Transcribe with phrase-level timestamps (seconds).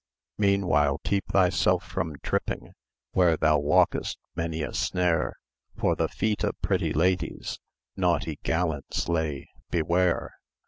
[0.39, 2.73] Meanwhile keep thyself from tripping:
[3.11, 5.37] Where thou walkest, many a snare
[5.77, 7.59] For the feet of pretty ladies
[7.95, 10.31] Naughty gallants lay: beware!